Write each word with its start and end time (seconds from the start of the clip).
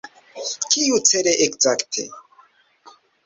Kiucele 0.69 1.33
ekzakte? 1.45 2.03